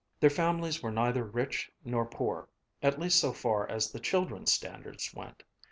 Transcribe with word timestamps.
Their 0.19 0.31
families 0.31 0.81
were 0.81 0.89
neither 0.91 1.23
rich 1.23 1.71
nor 1.85 2.07
poor 2.07 2.49
(at 2.81 2.99
least 2.99 3.19
so 3.19 3.33
far 3.33 3.69
as 3.69 3.91
the 3.91 3.99
children's 3.99 4.51
standards 4.51 5.13
went). 5.13 5.43